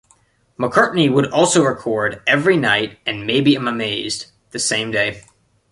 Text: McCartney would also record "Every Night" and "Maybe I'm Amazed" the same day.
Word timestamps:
McCartney 0.57 1.13
would 1.13 1.29
also 1.29 1.63
record 1.63 2.23
"Every 2.25 2.57
Night" 2.57 2.97
and 3.05 3.27
"Maybe 3.27 3.55
I'm 3.55 3.67
Amazed" 3.67 4.31
the 4.49 4.57
same 4.57 4.89
day. 4.89 5.25